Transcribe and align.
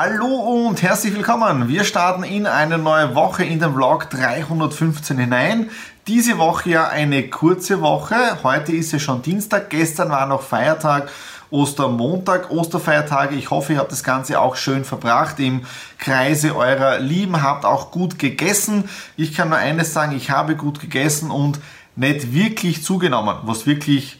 Hallo 0.00 0.28
und 0.28 0.80
herzlich 0.80 1.12
willkommen. 1.12 1.66
Wir 1.66 1.82
starten 1.82 2.22
in 2.22 2.46
eine 2.46 2.78
neue 2.78 3.16
Woche 3.16 3.42
in 3.42 3.58
den 3.58 3.72
Vlog 3.72 4.08
315 4.10 5.18
hinein. 5.18 5.70
Diese 6.06 6.38
Woche 6.38 6.70
ja 6.70 6.86
eine 6.86 7.28
kurze 7.28 7.80
Woche. 7.80 8.14
Heute 8.44 8.70
ist 8.70 8.92
ja 8.92 9.00
schon 9.00 9.22
Dienstag, 9.22 9.70
gestern 9.70 10.10
war 10.10 10.26
noch 10.26 10.42
Feiertag. 10.42 11.10
Ostermontag, 11.50 12.48
Osterfeiertage. 12.52 13.34
Ich 13.34 13.50
hoffe, 13.50 13.72
ihr 13.72 13.80
habt 13.80 13.90
das 13.90 14.04
Ganze 14.04 14.38
auch 14.38 14.54
schön 14.54 14.84
verbracht 14.84 15.40
im 15.40 15.62
Kreise 15.98 16.54
eurer 16.54 17.00
Lieben, 17.00 17.42
habt 17.42 17.64
auch 17.64 17.90
gut 17.90 18.20
gegessen. 18.20 18.88
Ich 19.16 19.34
kann 19.34 19.48
nur 19.48 19.58
eines 19.58 19.94
sagen, 19.94 20.16
ich 20.16 20.30
habe 20.30 20.54
gut 20.54 20.78
gegessen 20.78 21.32
und 21.32 21.58
nicht 21.96 22.32
wirklich 22.32 22.84
zugenommen, 22.84 23.34
was 23.42 23.66
wirklich 23.66 24.17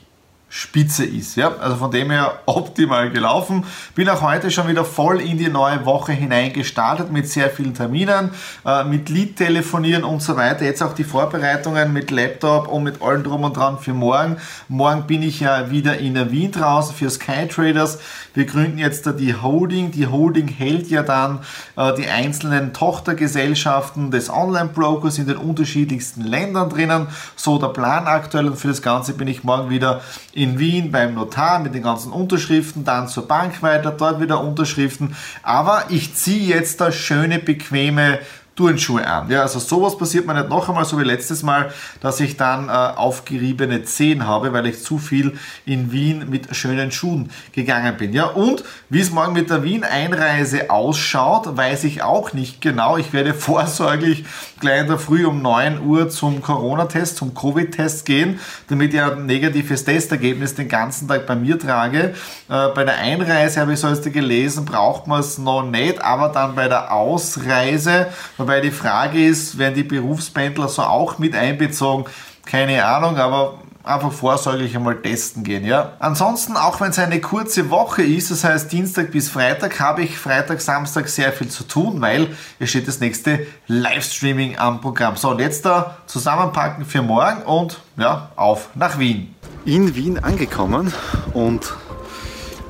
spitze 0.51 1.05
ist. 1.05 1.37
Ja? 1.37 1.57
Also 1.59 1.77
von 1.77 1.91
dem 1.91 2.11
her 2.11 2.41
optimal 2.46 3.11
gelaufen. 3.11 3.65
Bin 3.95 4.09
auch 4.09 4.23
heute 4.23 4.51
schon 4.51 4.69
wieder 4.69 4.85
voll 4.85 5.21
in 5.21 5.39
die 5.39 5.48
neue 5.48 5.85
Woche 5.85 6.12
hineingestartet 6.12 7.12
mit 7.12 7.29
sehr 7.29 7.51
vielen 7.51 7.74
Terminen, 7.74 8.30
äh, 8.65 8.84
mit 8.84 9.09
Lead 9.09 9.37
telefonieren 9.37 10.05
und 10.05 10.23
so 10.23 10.37
weiter. 10.37 10.65
Jetzt 10.65 10.83
auch 10.83 10.95
die 10.95 11.05
Vorbereitungen 11.05 11.93
mit 11.93 12.11
Laptop 12.11 12.69
und 12.69 12.84
mit 12.84 13.02
allem 13.02 13.24
drum 13.24 13.45
und 13.45 13.57
dran 13.57 13.79
für 13.79 13.93
morgen. 13.93 14.37
Morgen 14.69 15.07
bin 15.07 15.23
ich 15.23 15.41
ja 15.41 15.71
wieder 15.71 15.98
in 15.98 16.19
Wien 16.30 16.52
draußen 16.52 16.95
für 16.95 17.10
Sky 17.10 17.46
Traders. 17.49 17.99
Wir 18.35 18.46
gründen 18.46 18.79
jetzt 18.79 19.07
da 19.07 19.12
die 19.12 19.35
Holding. 19.35 19.91
Die 19.91 20.07
Holding 20.07 20.49
hält 20.49 20.88
ja 20.88 21.02
dann 21.02 21.41
äh, 21.77 21.95
die 21.95 22.09
einzelnen 22.09 22.73
Tochtergesellschaften 22.73 24.10
des 24.10 24.30
Online-Brokers 24.30 25.19
in 25.19 25.27
den 25.27 25.37
unterschiedlichsten 25.37 26.23
Ländern 26.23 26.71
drinnen. 26.71 27.09
So 27.37 27.59
der 27.59 27.69
Plan 27.69 28.07
aktuell 28.07 28.46
und 28.49 28.57
für 28.57 28.69
das 28.69 28.80
Ganze 28.80 29.12
bin 29.12 29.29
ich 29.29 29.45
morgen 29.45 29.71
wieder 29.71 30.01
in 30.38 30.59
Wien 30.59 30.92
beim 30.92 31.15
Notar 31.15 31.59
mit 31.59 31.74
den 31.74 31.83
ganzen 31.83 32.12
Unterschriften, 32.12 32.84
dann 32.84 33.09
zur 33.09 33.27
Bank 33.27 33.60
weiter, 33.62 33.91
dort 33.91 34.20
wieder 34.20 34.41
Unterschriften. 34.41 35.16
Aber 35.42 35.87
ich 35.88 36.15
ziehe 36.15 36.55
jetzt 36.55 36.80
das 36.80 36.95
schöne, 36.95 37.41
bequeme 37.41 38.20
Turnschuhe 38.59 39.07
an. 39.07 39.30
Ja, 39.30 39.43
also 39.43 39.60
sowas 39.60 39.96
passiert 39.96 40.27
mir 40.27 40.35
nicht 40.35 40.49
noch 40.49 40.69
einmal, 40.69 40.85
so 40.85 40.99
wie 40.99 41.05
letztes 41.05 41.45
Mal, 41.45 41.71
dass 42.01 42.19
ich 42.19 42.37
dann 42.37 42.69
äh, 42.69 42.73
aufgeriebene 42.73 43.85
Zehen 43.85 44.27
habe, 44.27 44.52
weil 44.52 44.66
ich 44.66 44.82
zu 44.82 44.99
viel 44.99 45.38
in 45.65 45.93
Wien 45.93 46.29
mit 46.29 46.57
schönen 46.57 46.91
Schuhen 46.91 47.30
gegangen 47.52 47.97
bin. 47.97 48.13
Ja, 48.13 48.24
und 48.24 48.65
wie 48.88 48.99
es 48.99 49.13
morgen 49.13 49.32
mit 49.32 49.49
der 49.49 49.63
Wien-Einreise 49.63 50.71
ausschaut, 50.71 51.57
weiß 51.57 51.85
ich 51.85 52.02
auch 52.02 52.32
nicht 52.32 52.60
genau. 52.60 52.97
Ich 52.97 53.13
werde 53.13 53.32
vorsorglich 53.49 54.24
gleich 54.59 54.80
in 54.80 54.88
der 54.88 54.99
Früh 54.99 55.25
um 55.25 55.41
9 55.41 55.80
Uhr 55.80 56.09
zum 56.09 56.43
Corona-Test, 56.43 57.16
zum 57.16 57.35
Covid-Test 57.35 58.07
gehen, 58.07 58.41
damit 58.69 58.93
ich 58.93 59.01
ein 59.01 59.27
negatives 59.27 59.85
Testergebnis 59.85 60.57
den 60.57 60.69
ganzen 60.69 61.07
Tag 61.07 61.29
bei 61.29 61.37
mir 61.37 61.60
trage. 61.60 62.15
Äh, 62.49 62.69
bei 62.75 62.82
der 62.82 62.99
Einreise 62.99 63.60
habe 63.60 63.75
ich 63.75 63.79
so 63.79 63.88
heute 63.88 64.10
gelesen, 64.10 64.65
braucht 64.65 65.06
man 65.06 65.21
es 65.21 65.38
noch 65.38 65.62
nicht, 65.62 66.03
aber 66.03 66.31
dann 66.31 66.56
bei 66.56 66.66
der 66.66 66.93
Ausreise, 66.93 68.09
Wobei 68.49 68.62
die 68.62 68.71
Frage 68.71 69.27
ist, 69.27 69.59
werden 69.59 69.75
die 69.75 69.82
Berufspendler 69.82 70.69
so 70.69 70.81
auch 70.81 71.19
mit 71.19 71.34
einbezogen? 71.34 72.06
Keine 72.47 72.82
Ahnung, 72.82 73.19
aber 73.19 73.59
einfach 73.84 74.10
vorsorglich 74.10 74.75
einmal 74.75 74.97
testen 75.03 75.44
gehen. 75.44 75.66
Ja? 75.66 75.93
Ansonsten, 75.99 76.56
auch 76.56 76.81
wenn 76.81 76.88
es 76.88 76.99
eine 76.99 77.21
kurze 77.21 77.69
Woche 77.69 78.03
ist, 78.03 78.31
das 78.31 78.44
heißt 78.44 78.72
Dienstag 78.72 79.10
bis 79.10 79.28
Freitag, 79.28 79.78
habe 79.81 80.00
ich 80.00 80.16
Freitag, 80.16 80.62
Samstag 80.62 81.09
sehr 81.09 81.31
viel 81.31 81.49
zu 81.49 81.65
tun, 81.65 82.00
weil 82.00 82.28
es 82.59 82.71
steht 82.71 82.88
das 82.88 83.00
nächste 83.00 83.47
Livestreaming 83.66 84.56
am 84.56 84.81
Programm. 84.81 85.16
So, 85.16 85.28
und 85.32 85.41
jetzt 85.41 85.66
da 85.66 85.99
zusammenpacken 86.06 86.87
für 86.87 87.03
morgen 87.03 87.43
und 87.43 87.82
ja, 87.99 88.31
auf 88.34 88.71
nach 88.75 88.99
Wien. 88.99 89.34
In 89.66 89.94
Wien 89.94 90.21
angekommen 90.21 90.94
und 91.34 91.75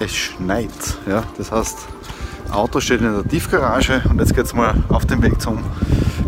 es 0.01 0.13
schneit. 0.13 0.73
Ja? 1.09 1.23
Das 1.37 1.53
heißt, 1.53 1.87
Auto 2.53 2.81
steht 2.81 3.01
in 3.01 3.13
der 3.13 3.27
Tiefgarage 3.27 4.03
und 4.09 4.19
jetzt 4.21 4.35
geht 4.35 4.47
es 4.47 4.55
mal 4.55 4.75
auf 4.89 5.07
den 5.07 5.23
Weg 5.23 5.41
zum 5.41 5.59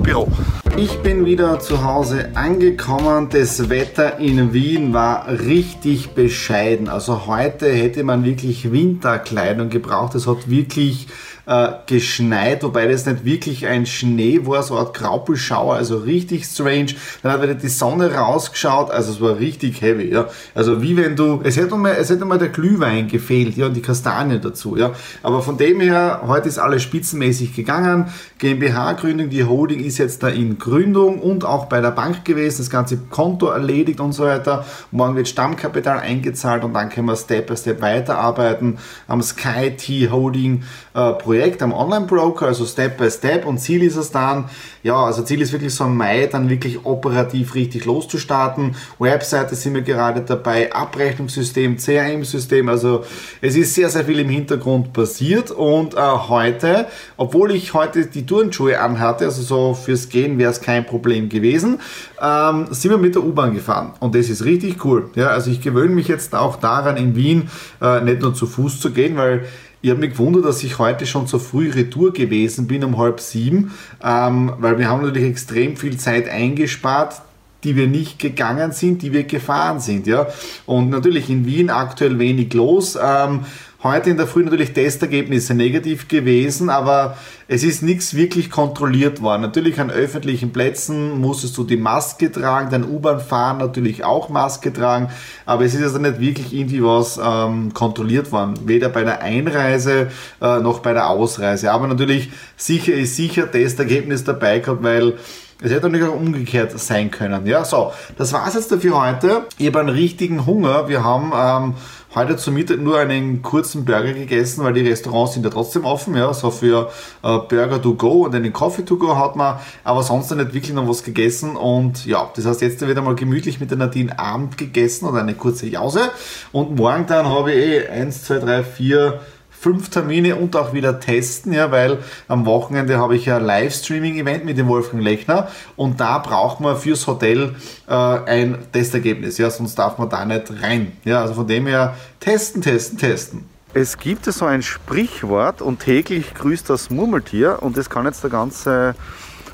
Büro. 0.03 0.29
Ich 0.77 0.99
bin 1.01 1.27
wieder 1.27 1.59
zu 1.61 1.85
Hause 1.85 2.31
angekommen. 2.35 3.29
Das 3.31 3.69
Wetter 3.69 4.19
in 4.19 4.53
Wien 4.53 4.93
war 4.93 5.28
richtig 5.28 6.11
bescheiden. 6.11 6.89
Also 6.89 7.27
heute 7.27 7.71
hätte 7.71 8.05
man 8.05 8.25
wirklich 8.25 8.71
Winterkleidung 8.71 9.69
gebraucht. 9.69 10.15
Es 10.15 10.27
hat 10.27 10.49
wirklich 10.49 11.09
äh, 11.47 11.69
geschneit, 11.87 12.62
wobei 12.62 12.87
das 12.87 13.06
nicht 13.06 13.25
wirklich 13.25 13.67
ein 13.67 13.87
Schnee 13.87 14.41
war, 14.45 14.62
so 14.62 14.77
Art 14.77 14.95
Graupelschauer, 14.95 15.75
also 15.75 15.99
richtig 15.99 16.45
strange. 16.45 16.95
Dann 17.23 17.33
hat 17.33 17.43
wieder 17.43 17.55
die 17.55 17.69
Sonne 17.69 18.15
rausgeschaut, 18.15 18.91
also 18.91 19.12
es 19.12 19.21
war 19.21 19.39
richtig 19.39 19.81
heavy, 19.83 20.11
ja. 20.12 20.27
Also 20.55 20.83
wie 20.83 20.97
wenn 20.97 21.17
du, 21.17 21.41
es 21.43 21.56
hätte 21.56 21.77
mal, 21.77 21.97
es 21.99 22.11
hätte 22.11 22.25
mal 22.25 22.39
der 22.39 22.49
Glühwein 22.49 23.09
gefehlt, 23.09 23.56
ja, 23.56 23.67
und 23.67 23.75
die 23.75 23.83
Kastanie 23.83 24.41
dazu, 24.41 24.77
ja. 24.77 24.93
Aber 25.23 25.43
von 25.43 25.56
dem 25.56 25.81
her, 25.81 26.23
heute 26.27 26.49
ist 26.49 26.59
alles 26.59 26.83
spitzenmäßig 26.83 27.55
gegangen. 27.55 28.06
GmbH-Gründung, 28.39 29.31
die 29.31 29.45
Holding 29.45 29.81
ist 29.81 29.99
jetzt 29.99 30.23
da 30.23 30.29
in 30.29 30.59
Gründung 30.59 31.21
und 31.21 31.45
auch 31.45 31.67
bei 31.67 31.81
der 31.81 31.91
Bank 31.91 32.25
gewesen, 32.25 32.59
das 32.59 32.71
ganze 32.71 32.97
Konto 32.97 33.47
erledigt 33.47 34.00
und 34.00 34.12
so 34.12 34.25
weiter. 34.25 34.65
Morgen 34.91 35.17
wird 35.17 35.29
Stammkapital 35.29 35.99
eingezahlt 35.99 36.65
und 36.65 36.75
dann 36.75 36.89
können 36.89 37.06
wir 37.06 37.17
Step 37.17 37.47
by 37.47 37.56
Step 37.56 37.81
weiterarbeiten 37.81 38.79
am 39.09 39.23
Sky 39.23 39.77
T 39.77 40.09
Holding 40.11 40.62
äh, 40.95 41.12
Projekt 41.31 41.63
am 41.63 41.73
Online-Broker, 41.73 42.47
also 42.47 42.67
Step 42.67 42.99
by 42.99 43.09
Step. 43.09 43.47
Und 43.47 43.59
Ziel 43.59 43.85
ist 43.85 43.95
es 43.95 44.11
dann, 44.11 44.47
ja, 44.83 44.97
also 44.97 45.23
Ziel 45.23 45.41
ist 45.41 45.53
wirklich 45.53 45.73
so 45.73 45.85
im 45.85 45.97
Mai 45.97 46.27
dann 46.27 46.49
wirklich 46.49 46.85
operativ 46.85 47.55
richtig 47.55 47.85
loszustarten. 47.85 48.75
Webseite 48.99 49.55
sind 49.55 49.75
wir 49.75 49.83
gerade 49.83 50.23
dabei, 50.23 50.73
Abrechnungssystem, 50.73 51.77
CRM-System. 51.77 52.69
Also 52.69 53.05
es 53.41 53.55
ist 53.55 53.77
sehr, 53.77 53.89
sehr 53.91 54.05
viel 54.07 54.19
im 54.19 54.29
Hintergrund 54.29 54.93
passiert. 54.93 55.53
Und 55.53 55.95
äh, 55.95 55.99
heute, 56.01 56.89
obwohl 57.17 57.53
ich 57.53 57.75
heute 57.75 58.07
die 58.07 58.27
Turnschuhe 58.27 58.81
anhatte, 58.81 59.27
also 59.27 59.43
so 59.43 59.75
fürs 59.75 60.09
Gehen 60.09 60.37
wäre 60.37 60.51
es 60.51 60.61
kein 60.61 60.85
Problem 60.85 61.29
gewesen, 61.29 61.79
ähm, 62.21 62.67
sind 62.73 62.91
wir 62.91 62.99
mit 62.99 63.15
der 63.15 63.23
U-Bahn 63.23 63.55
gefahren. 63.55 63.93
Und 64.01 64.17
das 64.17 64.29
ist 64.31 64.45
richtig 64.45 64.85
cool. 64.85 65.11
Ja, 65.15 65.29
also 65.29 65.49
ich 65.53 65.61
gewöhne 65.61 65.95
mich 65.95 66.09
jetzt 66.09 66.35
auch 66.35 66.57
daran, 66.57 66.97
in 66.97 67.15
Wien 67.15 67.51
äh, 67.81 68.01
nicht 68.01 68.21
nur 68.21 68.35
zu 68.35 68.49
Fuß 68.49 68.81
zu 68.81 68.91
gehen, 68.91 69.17
weil 69.17 69.45
ich 69.83 69.91
habe 69.91 70.01
mich 70.01 70.13
gewundert, 70.13 70.45
dass 70.45 70.63
ich 70.63 70.79
heute 70.79 71.07
schon 71.07 71.27
so 71.27 71.39
früh 71.39 71.71
retour 71.71 72.13
gewesen 72.13 72.67
bin, 72.67 72.85
um 72.85 72.99
halb 72.99 73.21
sieben, 73.21 73.73
ähm, 74.03 74.53
weil 74.59 74.79
wir 74.79 74.89
haben 74.89 75.03
natürlich 75.03 75.29
extrem 75.29 75.77
viel 75.77 75.97
Zeit 75.97 76.29
eingespart, 76.29 77.23
die 77.65 77.76
wir 77.76 77.87
nicht 77.87 78.19
gegangen 78.19 78.72
sind, 78.72 79.03
die 79.03 79.12
wir 79.12 79.25
gefahren 79.25 79.81
sind. 79.81 80.06
Ja? 80.06 80.26
Und 80.66 80.91
natürlich 80.91 81.31
in 81.31 81.47
Wien 81.47 81.71
aktuell 81.71 82.19
wenig 82.19 82.53
los. 82.54 82.98
Ähm, 83.03 83.41
Heute 83.82 84.10
in 84.10 84.19
der 84.19 84.26
Früh 84.26 84.44
natürlich 84.44 84.75
Testergebnisse 84.75 85.54
negativ 85.54 86.06
gewesen, 86.06 86.69
aber 86.69 87.16
es 87.49 87.62
ist 87.62 87.82
nichts 87.82 88.15
wirklich 88.15 88.50
kontrolliert 88.50 89.22
worden. 89.22 89.41
Natürlich 89.41 89.81
an 89.81 89.91
öffentlichen 89.91 90.53
Plätzen 90.53 91.19
musstest 91.19 91.56
du 91.56 91.65
die 91.65 91.78
Maske 91.78 92.31
tragen, 92.31 92.69
dein 92.70 92.84
U-Bahn 92.84 93.20
fahren 93.20 93.56
natürlich 93.56 94.04
auch 94.04 94.28
Maske 94.28 94.70
tragen, 94.70 95.09
aber 95.47 95.65
es 95.65 95.75
ist 95.75 95.82
also 95.82 95.97
nicht 95.97 96.20
wirklich 96.20 96.53
irgendwie 96.53 96.84
was 96.84 97.19
ähm, 97.25 97.72
kontrolliert 97.72 98.31
worden. 98.32 98.53
Weder 98.66 98.91
bei 98.91 99.03
der 99.03 99.22
Einreise 99.22 100.09
äh, 100.43 100.59
noch 100.59 100.81
bei 100.81 100.93
der 100.93 101.09
Ausreise. 101.09 101.72
Aber 101.72 101.87
natürlich 101.87 102.28
sicher 102.59 102.93
ist 102.93 103.16
sicher 103.16 103.50
Testergebnis 103.50 104.25
dabei 104.25 104.59
gehabt, 104.59 104.82
weil 104.82 105.15
es 105.62 105.71
hätte 105.71 105.88
natürlich 105.88 106.09
auch 106.09 106.16
umgekehrt 106.16 106.78
sein 106.78 107.10
können. 107.10 107.47
Ja, 107.47 107.65
so, 107.65 107.93
das 108.16 108.32
war's 108.32 108.54
jetzt 108.54 108.72
dafür 108.72 109.00
heute. 109.00 109.47
Ich 109.59 109.66
habe 109.66 109.81
einen 109.81 109.91
richtigen 109.91 110.47
Hunger. 110.47 110.88
Wir 110.88 111.04
haben 111.04 111.32
ähm, 111.34 111.75
heute 112.15 112.37
zum 112.37 112.54
Mittag 112.54 112.78
nur 112.81 112.98
einen 112.98 113.43
kurzen 113.43 113.84
Burger 113.84 114.12
gegessen, 114.12 114.65
weil 114.65 114.72
die 114.72 114.88
Restaurants 114.88 115.34
sind 115.34 115.44
ja 115.44 115.50
trotzdem 115.50 115.84
offen, 115.84 116.16
ja, 116.16 116.32
so 116.34 116.50
für 116.50 116.91
äh, 117.22 117.38
Burger 117.38 117.81
to 117.81 117.94
go 117.94 118.25
und 118.25 118.34
einen 118.34 118.53
Coffee 118.53 118.84
to 118.84 118.97
go 118.97 119.16
hat 119.16 119.37
man, 119.37 119.59
aber 119.84 120.03
sonst 120.03 120.31
nicht 120.31 120.54
wirklich 120.54 120.72
noch 120.72 120.88
was 120.88 121.04
gegessen 121.04 121.56
und 121.56 122.06
ja, 122.06 122.28
das 122.34 122.47
heißt, 122.47 122.62
jetzt 122.62 122.81
wird 122.81 122.99
einmal 122.99 123.15
gemütlich 123.15 123.60
mit 123.60 123.70
der 123.70 123.78
Nadine 123.78 124.19
Abend 124.19 124.59
gegessen 124.59 125.06
oder 125.06 125.20
eine 125.20 125.34
kurze 125.34 125.69
Jause 125.69 126.10
und 126.53 126.76
morgen 126.76 127.06
dann 127.06 127.28
habe 127.28 127.53
ich 127.53 127.65
eh 127.65 127.88
1, 127.88 128.25
2, 128.25 128.38
3, 128.38 128.65
4, 128.65 129.20
fünf 129.60 129.91
Termine 129.91 130.37
und 130.37 130.56
auch 130.56 130.72
wieder 130.72 131.00
testen, 131.00 131.53
ja, 131.53 131.71
weil 131.71 131.98
am 132.28 132.47
Wochenende 132.47 132.99
habe 132.99 133.14
ich 133.14 133.26
ja 133.26 133.37
Livestreaming-Event 133.37 134.46
mit 134.46 134.56
dem 134.56 134.69
Wolfgang 134.69 135.02
Lechner 135.02 135.49
und 135.76 136.00
da 136.00 136.19
braucht 136.19 136.61
man 136.61 136.79
fürs 136.79 137.06
Hotel 137.06 137.55
äh, 137.87 137.93
ein 137.93 138.56
Testergebnis, 138.73 139.37
ja, 139.37 139.50
sonst 139.50 139.75
darf 139.75 139.99
man 139.99 140.08
da 140.08 140.25
nicht 140.25 140.50
rein. 140.62 140.93
Ja, 141.05 141.20
also 141.20 141.35
von 141.35 141.46
dem 141.46 141.67
her 141.67 141.94
testen, 142.20 142.62
testen, 142.62 142.96
testen. 142.96 143.44
Es 143.75 143.99
gibt 143.99 144.25
so 144.25 144.46
ein 144.46 144.62
Sprichwort 144.62 145.61
und 145.61 145.81
täglich 145.81 146.32
grüßt 146.35 146.70
das 146.70 146.88
Murmeltier 146.88 147.58
und 147.61 147.76
das 147.76 147.90
kann 147.90 148.06
jetzt 148.06 148.25
der 148.25 148.31
ganze 148.31 148.94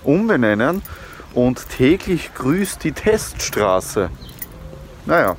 umbenennen 0.05 0.83
und 1.35 1.69
täglich 1.69 2.33
grüßt 2.35 2.85
die 2.85 2.93
Teststraße. 2.93 4.09
Naja, 5.05 5.37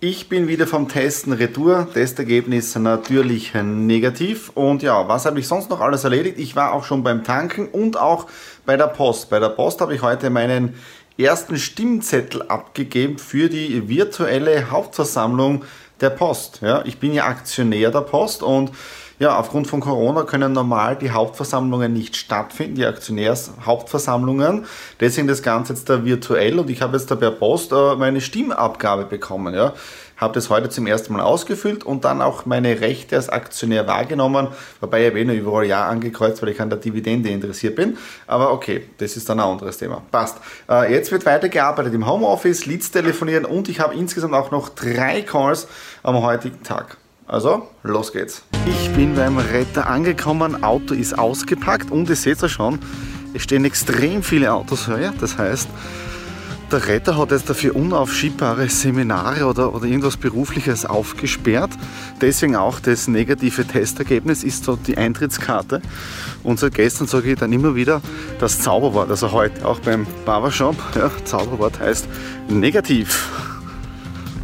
ich 0.00 0.28
bin 0.28 0.46
wieder 0.46 0.66
vom 0.66 0.88
Testen 0.88 1.32
retour. 1.32 1.88
Testergebnis 1.92 2.74
natürlich 2.76 3.54
negativ. 3.54 4.50
Und 4.54 4.82
ja, 4.82 5.08
was 5.08 5.24
habe 5.24 5.40
ich 5.40 5.48
sonst 5.48 5.70
noch 5.70 5.80
alles 5.80 6.04
erledigt? 6.04 6.38
Ich 6.38 6.54
war 6.54 6.72
auch 6.72 6.84
schon 6.84 7.02
beim 7.02 7.24
Tanken 7.24 7.66
und 7.66 7.96
auch 7.96 8.26
bei 8.66 8.76
der 8.76 8.88
Post. 8.88 9.30
Bei 9.30 9.40
der 9.40 9.48
Post 9.48 9.80
habe 9.80 9.94
ich 9.94 10.02
heute 10.02 10.28
meinen 10.28 10.74
ersten 11.16 11.56
Stimmzettel 11.56 12.42
abgegeben 12.42 13.18
für 13.18 13.48
die 13.48 13.88
virtuelle 13.88 14.70
Hauptversammlung 14.70 15.64
der 16.02 16.10
Post. 16.10 16.60
Ja, 16.60 16.84
ich 16.84 16.98
bin 16.98 17.14
ja 17.14 17.24
Aktionär 17.24 17.90
der 17.90 18.02
Post 18.02 18.42
und 18.42 18.72
Ja, 19.18 19.38
aufgrund 19.38 19.66
von 19.66 19.80
Corona 19.80 20.24
können 20.24 20.52
normal 20.52 20.96
die 20.96 21.10
Hauptversammlungen 21.10 21.92
nicht 21.92 22.16
stattfinden, 22.16 22.74
die 22.76 22.86
Aktionärshauptversammlungen. 22.86 24.66
Deswegen 25.00 25.26
das 25.26 25.42
Ganze 25.42 25.72
jetzt 25.72 25.88
da 25.88 26.04
virtuell 26.04 26.58
und 26.58 26.68
ich 26.68 26.82
habe 26.82 26.96
jetzt 26.96 27.10
da 27.10 27.14
per 27.14 27.30
Post 27.30 27.72
äh, 27.72 27.96
meine 27.96 28.20
Stimmabgabe 28.20 29.04
bekommen. 29.04 29.54
Ja 29.54 29.72
habe 30.16 30.34
das 30.34 30.50
heute 30.50 30.68
zum 30.68 30.86
ersten 30.86 31.12
Mal 31.12 31.22
ausgefüllt 31.22 31.84
und 31.84 32.04
dann 32.04 32.22
auch 32.22 32.46
meine 32.46 32.80
Rechte 32.80 33.16
als 33.16 33.28
Aktionär 33.28 33.86
wahrgenommen, 33.86 34.48
wobei 34.80 35.02
ich 35.02 35.10
habe 35.10 35.20
eh 35.20 35.24
nur 35.24 35.36
überall 35.36 35.66
Ja 35.66 35.86
angekreuzt, 35.88 36.42
weil 36.42 36.50
ich 36.50 36.60
an 36.60 36.70
der 36.70 36.78
Dividende 36.78 37.28
interessiert 37.28 37.76
bin. 37.76 37.98
Aber 38.26 38.52
okay, 38.52 38.88
das 38.98 39.16
ist 39.16 39.28
dann 39.28 39.40
ein 39.40 39.46
anderes 39.46 39.78
Thema. 39.78 40.02
Passt. 40.10 40.38
Äh, 40.68 40.92
jetzt 40.92 41.12
wird 41.12 41.26
weitergearbeitet 41.26 41.94
im 41.94 42.06
Homeoffice, 42.06 42.66
Leads 42.66 42.90
telefonieren 42.90 43.44
und 43.44 43.68
ich 43.68 43.80
habe 43.80 43.94
insgesamt 43.94 44.34
auch 44.34 44.50
noch 44.50 44.70
drei 44.70 45.22
Calls 45.22 45.68
am 46.02 46.22
heutigen 46.22 46.62
Tag. 46.62 46.96
Also, 47.26 47.68
los 47.82 48.12
geht's. 48.12 48.42
Ich 48.66 48.90
bin 48.92 49.16
beim 49.16 49.38
Retter 49.38 49.88
angekommen, 49.88 50.62
Auto 50.62 50.94
ist 50.94 51.18
ausgepackt 51.18 51.90
und 51.90 52.08
ihr 52.08 52.16
seht 52.16 52.40
ja 52.40 52.48
schon, 52.48 52.78
es 53.34 53.42
stehen 53.42 53.64
extrem 53.64 54.22
viele 54.22 54.52
Autos 54.52 54.86
hier. 54.86 55.12
Das 55.20 55.36
heißt, 55.36 55.68
der 56.70 56.86
Retter 56.88 57.16
hat 57.16 57.30
jetzt 57.30 57.48
dafür 57.48 57.76
unaufschiebbare 57.76 58.68
Seminare 58.68 59.46
oder, 59.46 59.72
oder 59.72 59.84
irgendwas 59.84 60.16
Berufliches 60.16 60.84
aufgesperrt. 60.84 61.70
Deswegen 62.20 62.56
auch 62.56 62.80
das 62.80 63.06
negative 63.06 63.64
Testergebnis 63.64 64.42
ist 64.42 64.64
so 64.64 64.76
die 64.76 64.96
Eintrittskarte. 64.96 65.80
Und 66.42 66.58
seit 66.58 66.74
gestern 66.74 67.06
sage 67.06 67.32
ich 67.32 67.38
dann 67.38 67.52
immer 67.52 67.76
wieder 67.76 68.02
das 68.40 68.60
Zauberwort, 68.60 69.10
also 69.10 69.30
heute 69.30 69.64
auch 69.64 69.78
beim 69.78 70.06
Barbershop. 70.24 70.76
Ja, 70.96 71.10
Zauberwort 71.24 71.78
heißt 71.78 72.08
negativ. 72.48 73.45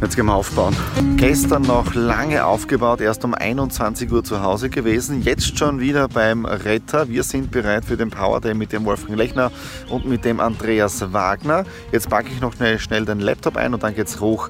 Jetzt 0.03 0.17
gehen 0.17 0.25
wir 0.25 0.35
aufbauen. 0.35 0.75
Gestern 1.15 1.61
noch 1.61 1.95
lange 1.95 2.43
aufgebaut, 2.43 2.99
erst 2.99 3.23
um 3.23 3.33
21 3.33 4.11
Uhr 4.11 4.21
zu 4.21 4.43
Hause 4.43 4.69
gewesen. 4.69 5.21
Jetzt 5.21 5.57
schon 5.57 5.79
wieder 5.79 6.09
beim 6.09 6.43
Retter. 6.43 7.07
Wir 7.07 7.23
sind 7.23 7.51
bereit 7.51 7.85
für 7.85 7.95
den 7.95 8.09
Power 8.09 8.41
Day 8.41 8.53
mit 8.53 8.73
dem 8.73 8.83
Wolfgang 8.83 9.17
Lechner 9.17 9.49
und 9.89 10.05
mit 10.05 10.25
dem 10.25 10.41
Andreas 10.41 11.13
Wagner. 11.13 11.63
Jetzt 11.93 12.09
packe 12.09 12.27
ich 12.33 12.41
noch 12.41 12.53
schnell 12.79 13.05
den 13.05 13.21
Laptop 13.21 13.55
ein 13.55 13.73
und 13.73 13.81
dann 13.81 13.95
geht's 13.95 14.19
hoch 14.19 14.49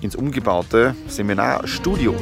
ins 0.00 0.16
umgebaute 0.16 0.94
Seminarstudio. 1.06 2.14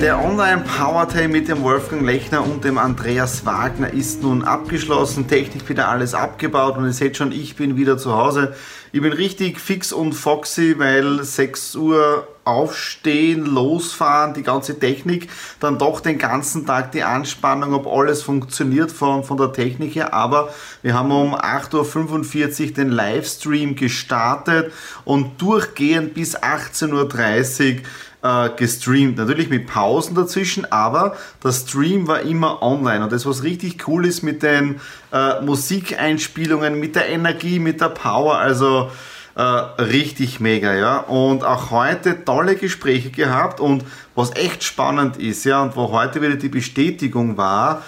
Der 0.00 0.22
Online 0.24 0.62
Power 0.62 1.06
Day 1.06 1.26
mit 1.28 1.48
dem 1.48 1.62
Wolfgang 1.62 2.04
Lechner 2.04 2.44
und 2.44 2.64
dem 2.64 2.78
Andreas 2.78 3.44
Wagner 3.44 3.92
ist 3.92 4.22
nun 4.22 4.44
abgeschlossen. 4.44 5.26
Technik 5.26 5.68
wieder 5.68 5.88
alles 5.88 6.14
abgebaut 6.14 6.76
und 6.76 6.84
ihr 6.84 6.92
seht 6.92 7.16
schon, 7.16 7.32
ich 7.32 7.56
bin 7.56 7.76
wieder 7.76 7.98
zu 7.98 8.16
Hause. 8.16 8.54
Ich 8.92 9.02
bin 9.02 9.12
richtig 9.12 9.58
fix 9.60 9.92
und 9.92 10.12
foxy, 10.12 10.78
weil 10.78 11.22
6 11.22 11.74
Uhr 11.76 12.28
aufstehen, 12.48 13.44
losfahren, 13.44 14.32
die 14.32 14.42
ganze 14.42 14.78
Technik, 14.78 15.28
dann 15.60 15.78
doch 15.78 16.00
den 16.00 16.18
ganzen 16.18 16.66
Tag 16.66 16.92
die 16.92 17.02
Anspannung, 17.02 17.74
ob 17.74 17.86
alles 17.86 18.22
funktioniert 18.22 18.90
von, 18.90 19.22
von 19.22 19.36
der 19.36 19.52
Technik 19.52 19.94
her. 19.94 20.14
Aber 20.14 20.52
wir 20.82 20.94
haben 20.94 21.12
um 21.12 21.34
8.45 21.34 22.68
Uhr 22.68 22.72
den 22.72 22.88
Livestream 22.88 23.76
gestartet 23.76 24.72
und 25.04 25.40
durchgehend 25.42 26.14
bis 26.14 26.36
18.30 26.38 27.74
Uhr 27.74 27.82
äh, 28.22 28.50
gestreamt. 28.56 29.18
Natürlich 29.18 29.50
mit 29.50 29.66
Pausen 29.66 30.14
dazwischen, 30.14 30.64
aber 30.72 31.16
der 31.44 31.52
Stream 31.52 32.08
war 32.08 32.22
immer 32.22 32.62
online. 32.62 33.04
Und 33.04 33.12
das, 33.12 33.26
was 33.26 33.42
richtig 33.42 33.86
cool 33.86 34.06
ist 34.06 34.22
mit 34.22 34.42
den 34.42 34.80
äh, 35.12 35.40
Musikeinspielungen, 35.42 36.80
mit 36.80 36.96
der 36.96 37.08
Energie, 37.08 37.58
mit 37.58 37.80
der 37.80 37.90
Power, 37.90 38.38
also 38.38 38.90
äh, 39.38 39.42
richtig 39.42 40.40
mega, 40.40 40.74
ja. 40.74 40.98
Und 40.98 41.44
auch 41.44 41.70
heute 41.70 42.24
tolle 42.24 42.56
Gespräche 42.56 43.10
gehabt 43.10 43.60
und 43.60 43.84
was 44.16 44.34
echt 44.34 44.64
spannend 44.64 45.16
ist, 45.16 45.44
ja, 45.44 45.62
und 45.62 45.76
wo 45.76 45.92
heute 45.92 46.20
wieder 46.20 46.34
die 46.34 46.48
Bestätigung 46.48 47.36
war, 47.36 47.84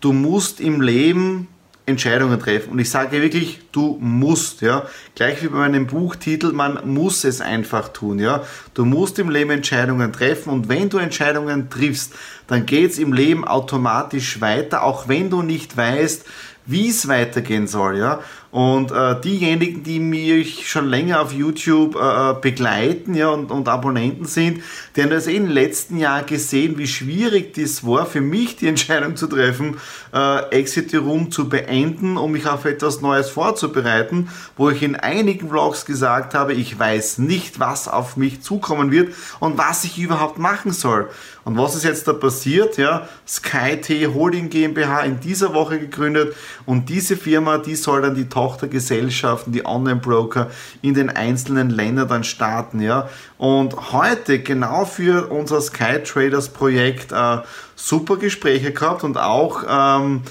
du 0.00 0.14
musst 0.14 0.60
im 0.60 0.80
Leben 0.80 1.48
Entscheidungen 1.84 2.40
treffen. 2.40 2.70
Und 2.70 2.78
ich 2.78 2.88
sage 2.88 3.20
wirklich, 3.20 3.60
du 3.70 3.98
musst, 4.00 4.62
ja. 4.62 4.86
Gleich 5.14 5.42
wie 5.42 5.48
bei 5.48 5.58
meinem 5.58 5.86
Buchtitel, 5.86 6.52
man 6.52 6.78
muss 6.90 7.24
es 7.24 7.42
einfach 7.42 7.88
tun, 7.88 8.18
ja. 8.18 8.42
Du 8.72 8.86
musst 8.86 9.18
im 9.18 9.28
Leben 9.28 9.50
Entscheidungen 9.50 10.10
treffen 10.10 10.48
und 10.48 10.70
wenn 10.70 10.88
du 10.88 10.96
Entscheidungen 10.96 11.68
triffst, 11.68 12.14
dann 12.46 12.64
geht 12.64 12.92
es 12.92 12.98
im 12.98 13.12
Leben 13.12 13.46
automatisch 13.46 14.40
weiter, 14.40 14.82
auch 14.82 15.06
wenn 15.06 15.28
du 15.28 15.42
nicht 15.42 15.76
weißt, 15.76 16.24
wie 16.66 16.88
es 16.88 17.08
weitergehen 17.08 17.66
soll, 17.66 17.98
ja. 17.98 18.20
Und 18.54 18.92
äh, 18.92 19.20
diejenigen, 19.20 19.82
die 19.82 19.98
mich 19.98 20.68
schon 20.68 20.88
länger 20.88 21.20
auf 21.22 21.32
YouTube 21.32 21.96
äh, 21.96 22.30
äh, 22.30 22.34
begleiten 22.40 23.14
ja, 23.14 23.30
und, 23.30 23.50
und 23.50 23.66
Abonnenten 23.68 24.26
sind, 24.26 24.62
die 24.94 25.02
haben 25.02 25.10
das 25.10 25.26
eh 25.26 25.34
im 25.34 25.48
letzten 25.48 25.96
Jahr 25.96 26.22
gesehen, 26.22 26.78
wie 26.78 26.86
schwierig 26.86 27.54
das 27.54 27.84
war 27.84 28.06
für 28.06 28.20
mich, 28.20 28.54
die 28.54 28.68
Entscheidung 28.68 29.16
zu 29.16 29.26
treffen, 29.26 29.78
äh, 30.14 30.50
Exit 30.50 30.94
Room 30.94 31.32
zu 31.32 31.48
beenden, 31.48 32.16
um 32.16 32.30
mich 32.30 32.46
auf 32.46 32.64
etwas 32.64 33.00
Neues 33.00 33.28
vorzubereiten, 33.28 34.28
wo 34.56 34.70
ich 34.70 34.84
in 34.84 34.94
einigen 34.94 35.48
Vlogs 35.48 35.84
gesagt 35.84 36.34
habe, 36.34 36.52
ich 36.52 36.78
weiß 36.78 37.18
nicht, 37.18 37.58
was 37.58 37.88
auf 37.88 38.16
mich 38.16 38.40
zukommen 38.42 38.92
wird 38.92 39.12
und 39.40 39.58
was 39.58 39.82
ich 39.82 39.98
überhaupt 39.98 40.38
machen 40.38 40.70
soll. 40.70 41.10
Und 41.44 41.58
was 41.58 41.74
ist 41.74 41.84
jetzt 41.84 42.08
da 42.08 42.14
passiert? 42.14 42.78
Ja, 42.78 43.08
SkyT 43.28 44.14
Holding 44.14 44.48
GmbH 44.48 45.02
in 45.02 45.20
dieser 45.20 45.52
Woche 45.52 45.78
gegründet 45.78 46.34
und 46.66 46.88
diese 46.88 47.16
Firma, 47.16 47.58
die 47.58 47.74
soll 47.74 48.02
dann 48.02 48.14
die 48.14 48.28
Tochtergesellschaften, 48.28 49.52
die 49.52 49.64
Online-Broker 49.64 50.50
in 50.82 50.94
den 50.94 51.10
einzelnen 51.10 51.70
Ländern 51.70 52.08
dann 52.08 52.24
starten. 52.24 52.80
Ja? 52.80 53.08
Und 53.38 53.92
heute 53.92 54.40
genau 54.40 54.84
für 54.84 55.30
unser 55.30 55.60
Sky 55.60 56.02
Traders 56.04 56.48
Projekt 56.48 57.12
äh, 57.12 57.38
super 57.76 58.16
Gespräche 58.16 58.72
gehabt 58.72 59.04
und 59.04 59.18
auch 59.18 59.64
ähm, 59.68 60.22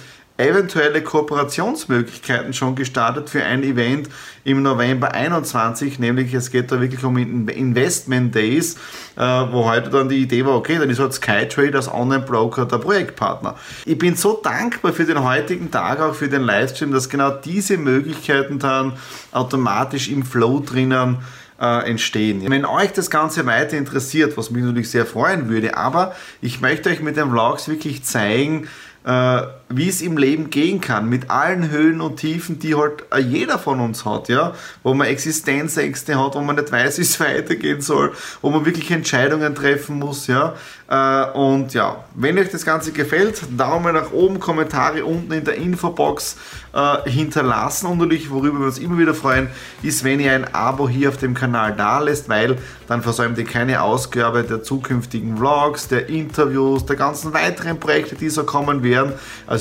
eventuelle 0.48 1.02
Kooperationsmöglichkeiten 1.02 2.54
schon 2.54 2.76
gestartet 2.76 3.30
für 3.30 3.44
ein 3.44 3.64
Event 3.64 4.10
im 4.44 4.62
November 4.62 5.14
21, 5.14 6.00
nämlich 6.00 6.34
es 6.34 6.52
geht 6.52 6.72
da 6.72 6.82
wirklich 6.82 7.04
um 7.04 7.18
Investment 7.18 8.36
Days, 8.36 8.76
äh, 9.16 9.22
wo 9.22 9.66
heute 9.66 9.90
dann 9.90 10.10
die 10.10 10.22
Idee 10.22 10.46
war, 10.46 10.56
okay, 10.56 10.78
dann 10.78 10.90
ist 10.90 11.00
halt 11.00 11.14
Skytrade 11.14 11.76
als 11.76 11.92
Online-Broker 11.92 12.66
der 12.66 12.78
Projektpartner. 12.78 13.56
Ich 13.86 13.98
bin 13.98 14.16
so 14.16 14.40
dankbar 14.44 14.94
für 14.94 15.06
den 15.06 15.24
heutigen 15.24 15.72
Tag, 15.72 16.00
auch 16.02 16.16
für 16.16 16.28
den 16.28 16.42
Livestream, 16.42 16.92
dass 16.92 17.10
genau 17.10 17.32
diese 17.32 17.78
Möglichkeiten 17.78 18.60
dann 18.60 18.94
automatisch 19.32 20.10
im 20.10 20.24
Flow 20.24 20.60
drinnen 20.60 21.18
äh, 21.60 21.90
entstehen. 21.90 22.44
Wenn 22.50 22.66
euch 22.66 22.92
das 22.92 23.10
Ganze 23.10 23.46
weiter 23.46 23.78
interessiert, 23.78 24.38
was 24.38 24.52
mich 24.52 24.64
natürlich 24.64 24.90
sehr 24.90 25.06
freuen 25.06 25.50
würde, 25.50 25.78
aber 25.78 26.14
ich 26.42 26.62
möchte 26.62 26.90
euch 26.90 27.02
mit 27.02 27.16
den 27.16 27.30
Vlogs 27.30 27.68
wirklich 27.70 28.04
zeigen, 28.04 28.68
äh, 29.06 29.42
wie 29.76 29.90
es 29.90 30.02
im 30.02 30.18
Leben 30.18 30.50
gehen 30.50 30.82
kann, 30.82 31.10
mit 31.10 31.30
allen 31.30 31.70
Höhen 31.70 32.02
und 32.02 32.18
Tiefen, 32.18 32.60
die 32.60 32.76
halt 32.76 33.04
jeder 33.20 33.60
von 33.60 33.80
uns 33.80 34.06
hat, 34.06 34.30
ja, 34.30 34.54
wo 34.84 34.94
man 34.94 35.08
Existenzängste 35.08 36.22
hat, 36.22 36.36
wo 36.36 36.42
man 36.42 36.56
nicht 36.56 36.72
weiß, 36.72 36.98
wie 37.00 37.04
es 37.04 37.20
weitergehen 37.20 37.82
soll, 37.82 38.14
wo 38.42 38.50
man 38.50 38.66
wirklich 38.66 38.90
Entscheidungen 38.92 39.56
treffen 39.56 40.00
muss, 40.00 40.28
ja. 40.28 40.56
Äh, 40.88 41.32
und 41.32 41.74
ja, 41.74 42.04
wenn 42.16 42.38
euch 42.38 42.50
das 42.50 42.66
Ganze 42.66 42.92
gefällt, 42.92 43.42
Daumen 43.58 43.96
nach 43.96 44.12
oben, 44.12 44.40
Kommentare 44.40 45.06
unten 45.06 45.32
in 45.32 45.44
der 45.44 45.56
Infobox 45.56 46.38
äh, 46.74 47.10
hinterlassen 47.10 47.88
und 47.88 47.98
natürlich, 48.00 48.30
worüber 48.30 48.60
wir 48.60 48.66
uns 48.66 48.80
immer 48.80 48.98
wieder 48.98 49.14
freuen, 49.14 49.48
ist, 49.82 50.04
wenn 50.04 50.20
ihr 50.20 50.34
ein 50.34 50.54
Abo 50.54 50.88
hier 50.90 51.10
auf 51.10 51.18
dem 51.18 51.34
Kanal 51.34 51.74
da 51.76 52.00
lässt, 52.00 52.30
weil 52.30 52.58
dann 52.88 53.02
versäumt 53.02 53.38
ihr 53.38 53.46
keine 53.46 53.82
Ausgabe 53.82 54.44
der 54.44 54.62
zukünftigen 54.62 55.38
Vlogs, 55.38 55.88
der 55.88 56.10
Interviews, 56.10 56.86
der 56.86 56.96
ganzen 56.96 57.34
weiteren 57.34 57.80
Projekte, 57.80 58.16
die 58.16 58.30
so 58.30 58.44
kommen 58.44 58.84
werden. 58.84 59.14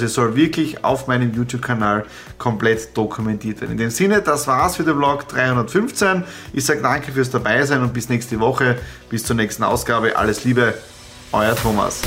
Also 0.03 0.11
es 0.11 0.15
soll 0.15 0.35
wirklich 0.35 0.83
auf 0.83 1.07
meinem 1.07 1.33
YouTube-Kanal 1.33 2.05
komplett 2.37 2.97
dokumentiert 2.97 3.61
werden. 3.61 3.73
In 3.73 3.79
dem 3.79 3.91
Sinne, 3.91 4.21
das 4.21 4.49
war's 4.49 4.75
für 4.75 4.83
den 4.83 4.97
Vlog 4.97 5.29
315. 5.29 6.25
Ich 6.53 6.65
sage 6.65 6.83
danke 6.83 7.13
fürs 7.13 7.31
Dabeisein 7.31 7.83
und 7.83 7.95
bis 7.95 8.09
nächste 8.09 8.41
Woche, 8.41 8.79
bis 9.11 9.25
zur 9.25 9.37
nächsten 9.37 9.63
Ausgabe. 9.63 10.17
Alles 10.17 10.43
Liebe, 10.43 10.75
euer 11.31 11.55
Thomas. 11.55 12.01